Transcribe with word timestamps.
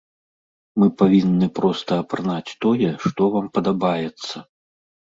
Вы 0.83 0.87
павінны 1.01 1.49
проста 1.61 1.99
апранаць 2.05 2.55
тое, 2.67 2.89
што 3.05 3.21
вам 3.39 3.45
падабаецца. 3.61 4.35